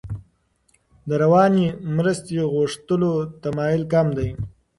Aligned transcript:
د 1.07 1.09
رواني 1.21 1.65
مرستې 1.97 2.37
غوښتلو 2.53 3.11
تمایل 3.43 3.83
کم 3.93 4.07
دی. 4.17 4.29